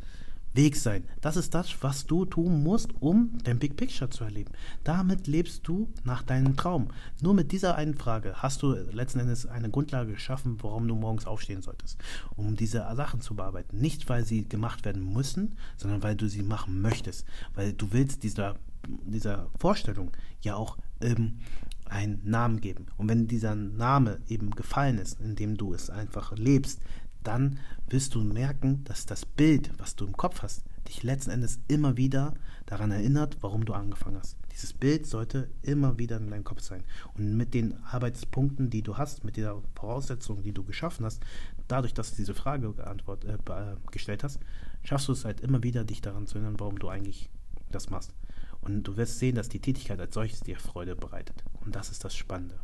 Weg 0.55 0.75
sein. 0.75 1.03
Das 1.21 1.35
ist 1.35 1.53
das, 1.53 1.75
was 1.81 2.05
du 2.05 2.25
tun 2.25 2.63
musst, 2.63 2.89
um 2.99 3.37
dein 3.43 3.59
Big 3.59 3.75
Picture 3.75 4.09
zu 4.09 4.23
erleben. 4.23 4.51
Damit 4.83 5.27
lebst 5.27 5.67
du 5.67 5.89
nach 6.03 6.23
deinem 6.23 6.55
Traum. 6.55 6.89
Nur 7.21 7.33
mit 7.33 7.51
dieser 7.51 7.75
einen 7.75 7.95
Frage 7.95 8.35
hast 8.37 8.61
du 8.61 8.71
letzten 8.71 9.19
Endes 9.19 9.45
eine 9.45 9.69
Grundlage 9.69 10.13
geschaffen, 10.13 10.57
warum 10.61 10.87
du 10.87 10.95
morgens 10.95 11.25
aufstehen 11.25 11.61
solltest, 11.61 11.99
um 12.35 12.55
diese 12.55 12.79
Sachen 12.95 13.21
zu 13.21 13.35
bearbeiten. 13.35 13.77
Nicht, 13.77 14.07
weil 14.09 14.23
sie 14.25 14.47
gemacht 14.47 14.85
werden 14.85 15.13
müssen, 15.13 15.55
sondern 15.77 16.03
weil 16.03 16.15
du 16.15 16.27
sie 16.27 16.43
machen 16.43 16.81
möchtest. 16.81 17.25
Weil 17.53 17.73
du 17.73 17.91
willst 17.91 18.23
dieser, 18.23 18.55
dieser 18.87 19.49
Vorstellung 19.59 20.11
ja 20.41 20.55
auch 20.55 20.77
ähm, 21.01 21.39
einen 21.87 22.21
Namen 22.23 22.61
geben. 22.61 22.87
Und 22.97 23.09
wenn 23.09 23.27
dieser 23.27 23.55
Name 23.55 24.19
eben 24.27 24.51
gefallen 24.51 24.97
ist, 24.97 25.19
indem 25.19 25.57
du 25.57 25.73
es 25.73 25.89
einfach 25.89 26.35
lebst, 26.35 26.81
dann 27.27 27.59
wirst 27.89 28.15
du 28.15 28.21
merken, 28.21 28.83
dass 28.85 29.05
das 29.05 29.25
Bild, 29.25 29.71
was 29.77 29.95
du 29.95 30.05
im 30.05 30.15
Kopf 30.17 30.41
hast, 30.41 30.63
dich 30.87 31.03
letzten 31.03 31.31
Endes 31.31 31.59
immer 31.67 31.97
wieder 31.97 32.33
daran 32.65 32.91
erinnert, 32.91 33.37
warum 33.41 33.65
du 33.65 33.73
angefangen 33.73 34.17
hast. 34.17 34.37
Dieses 34.51 34.73
Bild 34.73 35.05
sollte 35.05 35.49
immer 35.61 35.97
wieder 35.97 36.17
in 36.17 36.29
deinem 36.29 36.43
Kopf 36.43 36.61
sein. 36.61 36.83
Und 37.15 37.35
mit 37.35 37.53
den 37.53 37.83
Arbeitspunkten, 37.83 38.69
die 38.69 38.81
du 38.81 38.97
hast, 38.97 39.23
mit 39.23 39.37
der 39.37 39.61
Voraussetzung, 39.75 40.43
die 40.43 40.53
du 40.53 40.63
geschaffen 40.63 41.05
hast, 41.05 41.21
dadurch, 41.67 41.93
dass 41.93 42.11
du 42.11 42.17
diese 42.17 42.33
Frage 42.33 42.73
äh, 42.77 43.33
äh, 43.33 43.75
gestellt 43.91 44.23
hast, 44.23 44.39
schaffst 44.83 45.07
du 45.07 45.11
es 45.11 45.25
halt 45.25 45.41
immer 45.41 45.63
wieder, 45.63 45.83
dich 45.83 46.01
daran 46.01 46.27
zu 46.27 46.37
erinnern, 46.37 46.59
warum 46.59 46.79
du 46.79 46.89
eigentlich 46.89 47.29
das 47.71 47.89
machst. 47.89 48.13
Und 48.61 48.83
du 48.83 48.97
wirst 48.97 49.19
sehen, 49.19 49.35
dass 49.35 49.49
die 49.49 49.59
Tätigkeit 49.59 49.99
als 49.99 50.13
solches 50.13 50.39
dir 50.39 50.57
Freude 50.57 50.95
bereitet. 50.95 51.43
Und 51.63 51.75
das 51.75 51.89
ist 51.89 52.03
das 52.03 52.15
Spannende. 52.15 52.59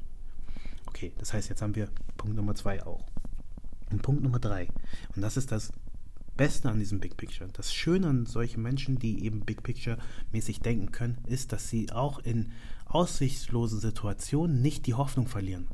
Okay, 0.88 1.14
das 1.18 1.34
heißt, 1.34 1.50
jetzt 1.50 1.62
haben 1.62 1.76
wir 1.76 1.90
Punkt 2.18 2.36
Nummer 2.36 2.56
zwei 2.56 2.84
auch. 2.86 3.06
Und 3.92 4.02
Punkt 4.02 4.24
Nummer 4.24 4.40
drei, 4.40 4.70
und 5.16 5.22
das 5.22 5.38
ist 5.38 5.52
das 5.52 5.72
Beste 6.38 6.70
an 6.70 6.80
diesem 6.80 7.00
Big 7.00 7.18
Picture, 7.18 7.50
das 7.54 7.74
Schöne 7.74 8.08
an 8.08 8.26
solchen 8.26 8.64
Menschen, 8.64 8.98
die 8.98 9.26
eben 9.26 9.42
Big 9.42 9.64
Picture 9.64 9.98
mäßig 10.32 10.62
denken 10.62 10.92
können, 10.92 11.18
ist, 11.28 11.52
dass 11.52 11.70
sie 11.70 11.92
auch 11.92 12.20
in 12.20 12.52
aussichtslosen 12.86 13.80
Situationen 13.80 14.62
nicht 14.62 14.88
die 14.88 14.94
Hoffnung 14.94 15.28
verlieren. 15.28 15.68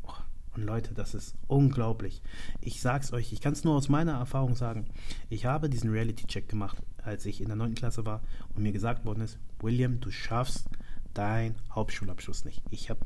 Und 0.55 0.63
Leute, 0.63 0.95
das 0.95 1.13
ist 1.13 1.35
unglaublich. 1.47 2.23
Ich 2.61 2.81
sag's 2.81 3.13
euch, 3.13 3.31
ich 3.31 3.41
kann 3.41 3.53
es 3.53 3.63
nur 3.63 3.75
aus 3.75 3.89
meiner 3.89 4.13
Erfahrung 4.13 4.55
sagen. 4.55 4.87
Ich 5.29 5.45
habe 5.45 5.69
diesen 5.69 5.91
Reality-Check 5.91 6.49
gemacht, 6.49 6.81
als 7.03 7.27
ich 7.27 7.41
in 7.41 7.47
der 7.47 7.55
9. 7.55 7.75
Klasse 7.75 8.05
war 8.05 8.21
und 8.55 8.63
mir 8.63 8.71
gesagt 8.71 9.05
worden 9.05 9.21
ist, 9.21 9.37
William, 9.59 9.99
du 9.99 10.09
schaffst 10.09 10.67
deinen 11.13 11.55
Hauptschulabschluss 11.71 12.43
nicht. 12.43 12.63
Ich 12.71 12.89
habe 12.89 13.01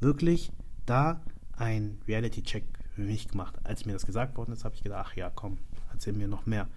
wirklich 0.00 0.52
da 0.84 1.22
einen 1.56 1.98
Reality-Check 2.06 2.64
für 2.94 3.02
mich 3.02 3.28
gemacht. 3.28 3.54
Als 3.64 3.84
mir 3.84 3.92
das 3.92 4.06
gesagt 4.06 4.36
worden 4.36 4.52
ist, 4.52 4.64
habe 4.64 4.74
ich 4.74 4.82
gedacht, 4.82 5.06
ach 5.08 5.16
ja, 5.16 5.30
komm, 5.30 5.58
erzähl 5.92 6.12
mir 6.12 6.28
noch 6.28 6.46
mehr. 6.46 6.68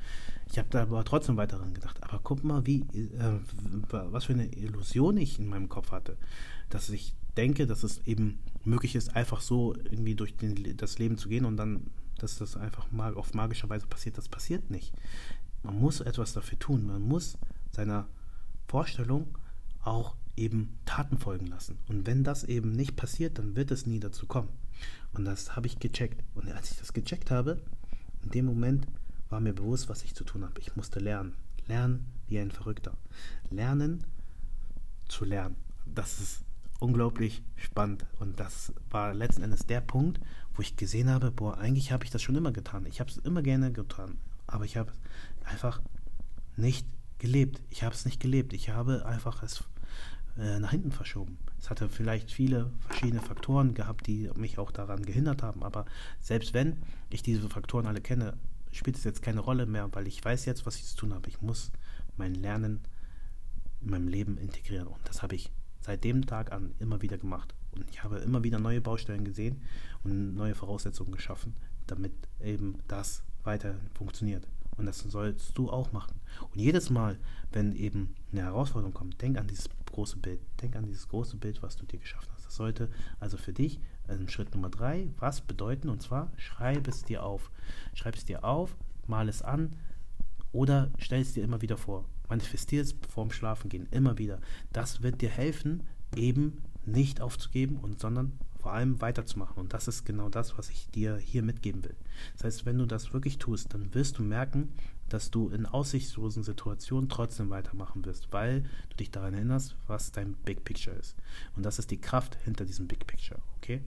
Ich 0.51 0.57
habe 0.57 0.69
da 0.69 0.83
aber 0.83 1.03
trotzdem 1.03 1.37
weiter 1.37 1.57
dran 1.57 1.73
gedacht. 1.73 2.01
Aber 2.03 2.19
guck 2.23 2.43
mal, 2.43 2.65
wie, 2.65 2.81
äh, 2.81 3.39
was 3.89 4.25
für 4.25 4.33
eine 4.33 4.47
Illusion 4.53 5.17
ich 5.17 5.39
in 5.39 5.47
meinem 5.47 5.69
Kopf 5.69 5.91
hatte, 5.91 6.17
dass 6.69 6.89
ich 6.89 7.15
denke, 7.37 7.67
dass 7.67 7.83
es 7.83 8.05
eben 8.05 8.39
möglich 8.63 8.95
ist, 8.95 9.15
einfach 9.15 9.41
so 9.41 9.75
irgendwie 9.75 10.15
durch 10.15 10.35
den, 10.37 10.77
das 10.77 10.99
Leben 10.99 11.17
zu 11.17 11.29
gehen 11.29 11.45
und 11.45 11.57
dann, 11.57 11.91
dass 12.17 12.37
das 12.37 12.55
einfach 12.55 12.91
mal 12.91 13.15
auf 13.15 13.33
magischer 13.33 13.69
Weise 13.69 13.87
passiert. 13.87 14.17
Das 14.17 14.29
passiert 14.29 14.69
nicht. 14.69 14.93
Man 15.63 15.79
muss 15.79 15.99
etwas 15.99 16.33
dafür 16.33 16.59
tun. 16.59 16.85
Man 16.85 17.01
muss 17.01 17.37
seiner 17.71 18.07
Vorstellung 18.67 19.37
auch 19.83 20.15
eben 20.37 20.77
Taten 20.85 21.17
folgen 21.17 21.47
lassen. 21.47 21.77
Und 21.87 22.05
wenn 22.07 22.23
das 22.23 22.43
eben 22.43 22.71
nicht 22.71 22.95
passiert, 22.95 23.37
dann 23.37 23.55
wird 23.55 23.71
es 23.71 23.85
nie 23.85 23.99
dazu 23.99 24.25
kommen. 24.25 24.49
Und 25.13 25.25
das 25.25 25.55
habe 25.55 25.67
ich 25.67 25.79
gecheckt. 25.79 26.23
Und 26.35 26.51
als 26.51 26.71
ich 26.71 26.77
das 26.77 26.93
gecheckt 26.93 27.31
habe, 27.31 27.61
in 28.23 28.31
dem 28.31 28.45
Moment 28.45 28.87
war 29.29 29.39
mir 29.39 29.53
bewusst, 29.53 29.89
was 29.89 30.03
ich 30.03 30.13
zu 30.13 30.23
tun 30.23 30.43
habe. 30.43 30.59
Ich 30.59 30.75
musste 30.75 30.99
lernen. 30.99 31.35
Lernen 31.67 32.05
wie 32.27 32.39
ein 32.39 32.51
Verrückter. 32.51 32.97
Lernen 33.49 34.03
zu 35.07 35.25
lernen. 35.25 35.55
Das 35.85 36.19
ist 36.19 36.43
unglaublich 36.79 37.43
spannend. 37.55 38.05
Und 38.19 38.39
das 38.39 38.73
war 38.89 39.13
letzten 39.13 39.43
Endes 39.43 39.65
der 39.65 39.81
Punkt, 39.81 40.19
wo 40.53 40.61
ich 40.61 40.75
gesehen 40.75 41.09
habe, 41.09 41.31
boah, 41.31 41.57
eigentlich 41.57 41.91
habe 41.91 42.03
ich 42.03 42.11
das 42.11 42.21
schon 42.21 42.35
immer 42.35 42.51
getan. 42.51 42.85
Ich 42.85 42.99
habe 42.99 43.09
es 43.09 43.17
immer 43.17 43.41
gerne 43.41 43.71
getan. 43.71 44.17
Aber 44.47 44.65
ich 44.65 44.77
habe 44.77 44.91
es 44.91 45.51
einfach 45.51 45.81
nicht 46.55 46.87
gelebt. 47.19 47.61
Ich 47.69 47.83
habe 47.83 47.95
es 47.95 48.05
nicht 48.05 48.19
gelebt. 48.19 48.53
Ich 48.53 48.69
habe 48.69 49.05
einfach 49.05 49.43
es 49.43 49.63
äh, 50.37 50.59
nach 50.59 50.71
hinten 50.71 50.91
verschoben. 50.91 51.37
Es 51.59 51.69
hatte 51.69 51.89
vielleicht 51.89 52.31
viele 52.31 52.71
verschiedene 52.79 53.21
Faktoren 53.21 53.73
gehabt, 53.73 54.07
die 54.07 54.29
mich 54.35 54.57
auch 54.59 54.71
daran 54.71 55.05
gehindert 55.05 55.41
haben. 55.41 55.63
Aber 55.63 55.85
selbst 56.19 56.53
wenn 56.53 56.77
ich 57.09 57.23
diese 57.23 57.49
Faktoren 57.49 57.87
alle 57.87 58.01
kenne, 58.01 58.37
spielt 58.71 58.97
es 58.97 59.03
jetzt 59.03 59.21
keine 59.21 59.39
Rolle 59.39 59.65
mehr, 59.65 59.89
weil 59.93 60.07
ich 60.07 60.23
weiß 60.23 60.45
jetzt, 60.45 60.65
was 60.65 60.75
ich 60.75 60.85
zu 60.85 60.97
tun 60.97 61.13
habe. 61.13 61.29
Ich 61.29 61.41
muss 61.41 61.71
mein 62.17 62.35
Lernen 62.35 62.81
in 63.81 63.89
meinem 63.89 64.07
Leben 64.07 64.37
integrieren. 64.37 64.87
Und 64.87 64.99
das 65.05 65.23
habe 65.23 65.35
ich 65.35 65.51
seit 65.81 66.03
dem 66.03 66.25
Tag 66.25 66.51
an 66.51 66.73
immer 66.79 67.01
wieder 67.01 67.17
gemacht. 67.17 67.53
Und 67.71 67.89
ich 67.89 68.03
habe 68.03 68.17
immer 68.17 68.43
wieder 68.43 68.59
neue 68.59 68.81
Baustellen 68.81 69.23
gesehen 69.23 69.61
und 70.03 70.35
neue 70.35 70.55
Voraussetzungen 70.55 71.11
geschaffen, 71.11 71.55
damit 71.87 72.13
eben 72.41 72.79
das 72.87 73.23
weiter 73.43 73.75
funktioniert. 73.93 74.47
Und 74.77 74.85
das 74.85 74.99
sollst 74.99 75.57
du 75.57 75.69
auch 75.69 75.91
machen. 75.91 76.19
Und 76.41 76.59
jedes 76.59 76.89
Mal, 76.89 77.17
wenn 77.51 77.75
eben 77.75 78.15
eine 78.31 78.41
Herausforderung 78.41 78.93
kommt, 78.93 79.21
denk 79.21 79.37
an 79.37 79.47
dieses 79.47 79.69
große 79.91 80.17
Bild. 80.17 80.39
Denk 80.61 80.75
an 80.75 80.85
dieses 80.85 81.07
große 81.07 81.37
Bild, 81.37 81.63
was 81.63 81.77
du 81.77 81.85
dir 81.85 81.99
geschaffen 81.99 82.29
hast. 82.33 82.45
Das 82.45 82.55
sollte 82.55 82.89
also 83.19 83.37
für 83.37 83.53
dich 83.53 83.79
in 84.07 84.29
Schritt 84.29 84.53
Nummer 84.53 84.69
drei 84.69 85.09
was 85.17 85.41
bedeuten? 85.41 85.89
Und 85.89 86.01
zwar 86.01 86.31
schreib 86.37 86.87
es 86.87 87.03
dir 87.03 87.23
auf. 87.23 87.51
Schreib 87.93 88.15
es 88.15 88.25
dir 88.25 88.43
auf, 88.43 88.75
mal 89.07 89.29
es 89.29 89.41
an 89.41 89.71
oder 90.51 90.91
stell 90.97 91.21
es 91.21 91.33
dir 91.33 91.43
immer 91.43 91.61
wieder 91.61 91.77
vor. 91.77 92.05
Manifestier 92.29 92.81
es 92.81 92.95
vorm 93.09 93.31
Schlafengehen 93.31 93.87
immer 93.91 94.17
wieder. 94.17 94.39
Das 94.73 95.01
wird 95.01 95.21
dir 95.21 95.29
helfen, 95.29 95.83
eben 96.15 96.61
nicht 96.87 97.21
aufzugeben 97.21 97.77
und 97.77 97.99
sondern 97.99 98.39
vor 98.59 98.73
allem 98.73 98.99
weiterzumachen. 98.99 99.57
Und 99.57 99.73
das 99.73 99.87
ist 99.87 100.05
genau 100.05 100.27
das, 100.29 100.57
was 100.57 100.69
ich 100.69 100.89
dir 100.89 101.17
hier 101.17 101.43
mitgeben 101.43 101.83
will. 101.83 101.95
Das 102.33 102.45
heißt, 102.45 102.65
wenn 102.65 102.77
du 102.77 102.85
das 102.85 103.13
wirklich 103.13 103.37
tust, 103.37 103.73
dann 103.73 103.93
wirst 103.93 104.17
du 104.17 104.23
merken, 104.23 104.73
dass 105.09 105.29
du 105.29 105.49
in 105.49 105.65
aussichtslosen 105.65 106.43
Situationen 106.43 107.09
trotzdem 107.09 107.51
weitermachen 107.51 108.05
wirst, 108.05 108.33
weil 108.33 108.63
du 108.89 108.97
dich 108.97 109.11
daran 109.11 109.35
erinnerst, 109.35 109.75
was 109.85 110.11
dein 110.11 110.33
Big 110.33 110.63
Picture 110.63 110.95
ist. 110.95 111.15
Und 111.55 111.63
das 111.63 111.77
ist 111.77 111.91
die 111.91 112.01
Kraft 112.01 112.37
hinter 112.43 112.65
diesem 112.65 112.87
Big 112.87 113.05
Picture, 113.05 113.39
okay? 113.57 113.81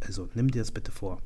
Also 0.00 0.28
nimm 0.34 0.50
dir 0.50 0.62
das 0.62 0.72
bitte 0.72 0.90
vor, 0.90 1.22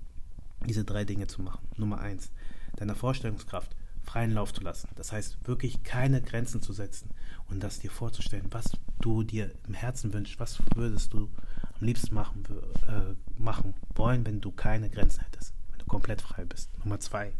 diese 0.67 0.85
drei 0.85 1.05
Dinge 1.05 1.27
zu 1.27 1.41
machen. 1.41 1.67
Nummer 1.79 2.01
eins, 2.01 2.33
deiner 2.77 2.95
Vorstellungskraft 2.95 3.75
freien 4.05 4.33
Lauf 4.33 4.53
zu 4.53 4.63
lassen. 4.63 4.89
Das 4.97 5.13
heißt, 5.13 5.47
wirklich 5.47 5.83
keine 5.83 6.23
Grenzen 6.23 6.63
zu 6.63 6.73
setzen 6.73 7.11
und 7.49 7.63
das 7.63 7.81
dir 7.81 7.91
vorzustellen, 7.91 8.47
was 8.51 8.73
du 9.01 9.23
dir 9.23 9.51
im 9.67 9.75
Herzen 9.75 10.13
wünschst, 10.13 10.39
was 10.39 10.59
würdest 10.75 11.13
du 11.13 11.31
am 11.79 11.87
liebsten 11.87 12.15
machen, 12.15 12.45
äh, 12.87 13.15
machen 13.41 13.75
wollen, 13.95 14.25
wenn 14.27 14.41
du 14.41 14.53
keine 14.53 14.91
Grenzen 14.91 15.23
hättest, 15.25 15.55
wenn 15.71 15.79
du 15.79 15.87
komplett 15.87 16.23
frei 16.23 16.45
bist. 16.45 16.71
Nummer 16.79 17.01
zwei, 17.01 17.33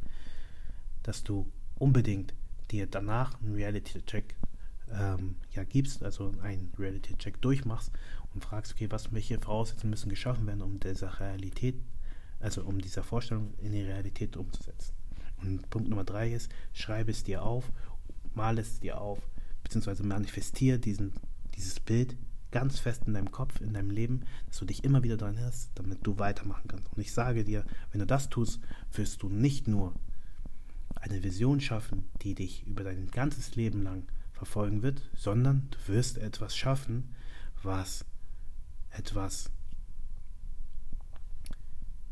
dass 1.03 1.23
du 1.23 1.51
unbedingt 1.79 2.35
dir 2.71 2.87
danach 2.87 3.41
einen 3.41 3.55
Reality-Check 3.55 4.35
ähm, 4.91 5.37
ja, 5.53 5.65
gibst, 5.65 6.03
also 6.03 6.33
einen 6.43 6.73
Reality-Check 6.79 7.41
durchmachst 7.41 7.93
und 8.35 8.45
fragst, 8.45 8.73
okay, 8.73 8.91
was 8.91 9.13
welche 9.13 9.39
Voraussetzungen 9.39 9.91
müssen 9.91 10.09
geschaffen 10.09 10.47
werden, 10.47 10.63
um 10.63 10.81
dieser 10.81 11.21
Realität, 11.21 11.77
also 12.41 12.63
um 12.63 12.81
dieser 12.81 13.03
Vorstellung 13.03 13.55
in 13.59 13.73
die 13.73 13.83
Realität 13.83 14.37
umzusetzen. 14.37 14.93
Und 15.45 15.71
Punkt 15.71 15.89
Nummer 15.89 16.05
drei 16.05 16.33
ist, 16.33 16.51
schreibe 16.73 17.11
es 17.11 17.25
dir 17.25 17.43
auf, 17.43 17.71
male 18.35 18.61
es 18.61 18.81
dir 18.81 19.01
auf, 19.01 19.19
beziehungsweise 19.63 20.03
manifestiere 20.03 20.79
diesen, 20.79 21.13
dieses 21.55 21.81
Bild 21.81 22.17
ganz 22.51 22.79
fest 22.79 23.03
in 23.07 23.15
deinem 23.15 23.33
Kopf, 23.33 23.61
in 23.61 23.73
deinem 23.73 23.91
Leben, 23.91 24.23
dass 24.47 24.59
du 24.59 24.65
dich 24.65 24.85
immer 24.85 25.03
wieder 25.03 25.17
daran 25.17 25.39
hörst, 25.39 25.71
damit 25.75 26.07
du 26.07 26.19
weitermachen 26.19 26.69
kannst. 26.69 26.93
Und 26.93 27.01
ich 27.01 27.13
sage 27.13 27.45
dir, 27.45 27.65
wenn 27.91 27.99
du 27.99 28.07
das 28.07 28.29
tust, 28.29 28.61
wirst 28.93 29.23
du 29.23 29.29
nicht 29.29 29.67
nur 29.67 29.93
eine 30.95 31.23
Vision 31.23 31.61
schaffen, 31.61 32.05
die 32.23 32.35
dich 32.35 32.65
über 32.67 32.85
dein 32.85 33.11
ganzes 33.11 33.57
Leben 33.57 33.83
lang 33.83 34.05
verfolgen 34.33 34.83
wird, 34.83 35.03
sondern 35.17 35.69
du 35.71 35.93
wirst 35.93 36.17
etwas 36.19 36.57
schaffen, 36.57 37.15
was 37.63 38.05
etwas 38.91 39.51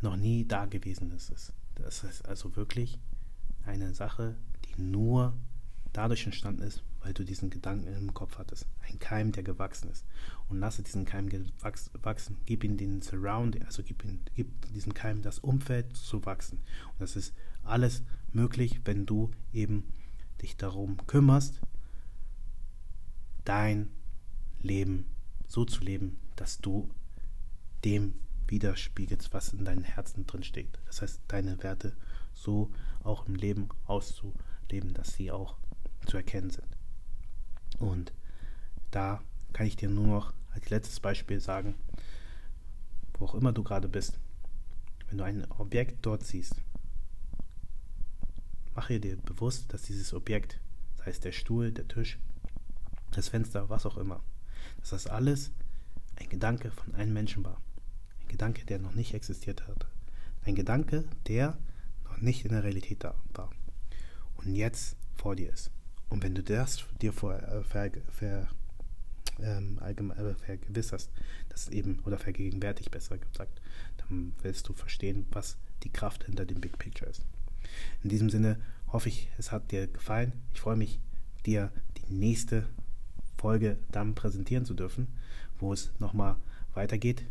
noch 0.00 0.16
nie 0.16 0.44
dagewesenes 0.44 1.30
ist. 1.30 1.52
Das 1.76 2.02
ist 2.04 2.26
also 2.26 2.56
wirklich 2.56 2.98
eine 3.64 3.94
Sache, 3.94 4.36
die 4.64 4.80
nur 4.80 5.36
dadurch 5.92 6.24
entstanden 6.24 6.62
ist, 6.62 6.82
weil 7.00 7.12
du 7.12 7.24
diesen 7.24 7.50
Gedanken 7.50 7.86
im 7.88 8.14
Kopf 8.14 8.38
hattest. 8.38 8.66
Ein 8.88 8.98
Keim, 8.98 9.32
der 9.32 9.42
gewachsen 9.42 9.90
ist. 9.90 10.04
Und 10.48 10.58
lasse 10.58 10.82
diesen 10.82 11.04
Keim 11.04 11.28
wachsen. 12.02 12.38
Gib 12.46 12.64
ihm 12.64 12.76
den 12.76 13.02
Surround, 13.02 13.60
also 13.66 13.82
gib, 13.82 14.04
ihm, 14.04 14.20
gib 14.34 14.48
diesem 14.72 14.94
Keim 14.94 15.22
das 15.22 15.38
Umfeld 15.38 15.96
zu 15.96 16.24
wachsen. 16.24 16.58
Und 16.58 17.00
das 17.00 17.16
ist 17.16 17.34
alles 17.64 18.02
möglich, 18.32 18.80
wenn 18.84 19.06
du 19.06 19.30
eben 19.52 19.92
dich 20.40 20.56
darum 20.56 20.96
kümmerst, 21.06 21.60
dein 23.44 23.90
Leben 24.60 25.06
so 25.48 25.64
zu 25.64 25.82
leben, 25.82 26.18
dass 26.36 26.58
du 26.58 26.88
dem 27.84 28.14
widerspiegelst, 28.46 29.32
was 29.32 29.52
in 29.52 29.64
deinem 29.64 29.84
Herzen 29.84 30.26
drin 30.26 30.42
steht. 30.42 30.78
Das 30.86 31.02
heißt, 31.02 31.20
deine 31.28 31.62
Werte 31.62 31.96
so 32.34 32.70
auch 33.02 33.26
im 33.26 33.34
Leben 33.34 33.68
auszuleben, 33.86 34.94
dass 34.94 35.14
sie 35.14 35.30
auch 35.30 35.56
zu 36.06 36.16
erkennen 36.16 36.50
sind. 36.50 36.76
Und 37.78 38.12
da 38.90 39.22
kann 39.52 39.66
ich 39.66 39.76
dir 39.76 39.88
nur 39.88 40.06
noch 40.06 40.32
als 40.52 40.70
letztes 40.70 41.00
Beispiel 41.00 41.40
sagen, 41.40 41.74
wo 43.18 43.26
auch 43.26 43.34
immer 43.34 43.52
du 43.52 43.62
gerade 43.62 43.88
bist, 43.88 44.18
wenn 45.08 45.18
du 45.18 45.24
ein 45.24 45.50
Objekt 45.52 46.04
dort 46.04 46.24
siehst, 46.24 46.56
mache 48.74 48.98
dir 49.00 49.16
bewusst, 49.16 49.72
dass 49.72 49.82
dieses 49.82 50.14
Objekt, 50.14 50.58
sei 50.96 51.10
es 51.10 51.20
der 51.20 51.32
Stuhl, 51.32 51.72
der 51.72 51.88
Tisch, 51.88 52.18
das 53.10 53.28
Fenster, 53.28 53.68
was 53.68 53.86
auch 53.86 53.96
immer, 53.96 54.20
dass 54.80 54.90
das 54.90 55.06
alles 55.06 55.50
ein 56.16 56.28
Gedanke 56.28 56.70
von 56.70 56.94
einem 56.94 57.12
Menschen 57.12 57.44
war. 57.44 57.60
Ein 58.20 58.28
Gedanke, 58.28 58.64
der 58.64 58.78
noch 58.78 58.94
nicht 58.94 59.14
existiert 59.14 59.66
hat. 59.68 59.86
Ein 60.44 60.54
Gedanke, 60.54 61.04
der 61.26 61.58
nicht 62.22 62.44
in 62.44 62.52
der 62.52 62.64
Realität 62.64 63.04
da 63.04 63.14
war. 63.34 63.50
Und 64.36 64.54
jetzt 64.54 64.96
vor 65.14 65.36
dir 65.36 65.52
ist. 65.52 65.70
Und 66.08 66.22
wenn 66.22 66.34
du 66.34 66.42
das 66.42 66.84
dir 67.00 67.12
vor, 67.12 67.34
äh, 67.34 67.64
ver, 67.64 67.90
ver, 68.10 68.48
ähm, 69.40 69.78
allgemein, 69.80 70.18
äh, 70.18 70.34
vergewisserst, 70.34 71.10
das 71.48 71.68
eben, 71.68 72.00
oder 72.00 72.18
vergegenwärtig 72.18 72.90
besser 72.90 73.18
gesagt, 73.18 73.60
dann 73.96 74.34
wirst 74.42 74.68
du 74.68 74.72
verstehen, 74.72 75.26
was 75.30 75.56
die 75.82 75.90
Kraft 75.90 76.24
hinter 76.24 76.44
dem 76.44 76.60
Big 76.60 76.78
Picture 76.78 77.10
ist. 77.10 77.24
In 78.02 78.10
diesem 78.10 78.30
Sinne 78.30 78.60
hoffe 78.88 79.08
ich, 79.08 79.28
es 79.38 79.52
hat 79.52 79.70
dir 79.72 79.86
gefallen. 79.86 80.32
Ich 80.52 80.60
freue 80.60 80.76
mich, 80.76 81.00
dir 81.46 81.72
die 81.96 82.12
nächste 82.12 82.68
Folge 83.38 83.78
dann 83.90 84.14
präsentieren 84.14 84.64
zu 84.64 84.74
dürfen, 84.74 85.08
wo 85.58 85.72
es 85.72 85.90
nochmal 85.98 86.36
weitergeht. 86.74 87.24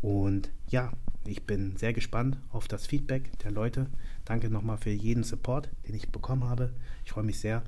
Und 0.00 0.50
ja, 0.68 0.92
ich 1.30 1.44
bin 1.44 1.76
sehr 1.76 1.92
gespannt 1.92 2.38
auf 2.50 2.66
das 2.66 2.86
Feedback 2.86 3.38
der 3.40 3.52
Leute. 3.52 3.86
Danke 4.24 4.50
nochmal 4.50 4.78
für 4.78 4.90
jeden 4.90 5.22
Support, 5.22 5.68
den 5.86 5.94
ich 5.94 6.08
bekommen 6.08 6.44
habe. 6.44 6.72
Ich 7.04 7.12
freue 7.12 7.24
mich 7.24 7.38
sehr 7.38 7.62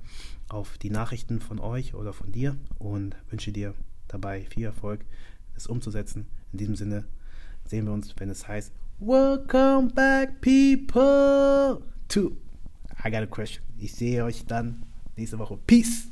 auf 0.49 0.79
die 0.79 0.91
Nachrichten 0.91 1.41
von 1.41 1.61
euch 1.61 1.95
oder 1.95 2.13
von 2.13 2.33
dir 2.33 2.57
und 2.79 3.17
wünsche 3.31 3.53
dir 3.53 3.75
dabei 4.09 4.45
viel 4.45 4.65
Erfolg, 4.65 5.05
es 5.57 5.67
umzusetzen. 5.67 6.27
In 6.53 6.59
diesem 6.59 6.77
Sinne 6.77 7.05
sehen 7.65 7.87
wir 7.87 7.93
uns, 7.93 8.15
wenn 8.19 8.31
es 8.31 8.49
heißt 8.49 8.73
Welcome 8.99 9.93
back, 9.95 10.41
people, 10.41 11.83
to 12.09 12.37
I 13.05 13.11
got 13.11 13.23
a 13.23 13.27
question. 13.27 13.65
Ich 13.79 13.95
sehe 13.95 14.25
euch 14.25 14.45
dann 14.47 14.85
nächste 15.17 15.39
Woche. 15.39 15.59
Peace. 15.67 16.09